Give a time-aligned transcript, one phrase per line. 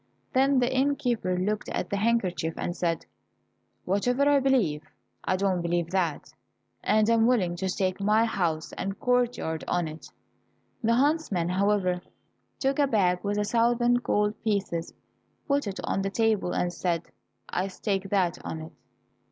[0.33, 3.05] Then the innkeeper looked at the handkerchief, and said,
[3.85, 4.81] "Whatever I believe,
[5.23, 6.33] I do not believe that,
[6.83, 10.07] and I am willing to stake my house and courtyard on it."
[10.83, 12.01] The huntsman, however,
[12.57, 14.91] took a bag with a thousand gold pieces,
[15.47, 17.03] put it on the table, and said,
[17.49, 18.73] "I stake that on it."